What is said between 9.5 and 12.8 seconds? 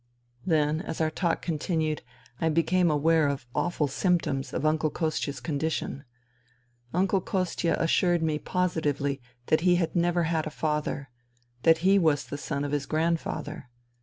he had never had a father: that he was the son of